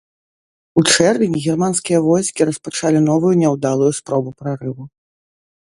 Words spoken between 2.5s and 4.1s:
распачалі новую няўдалую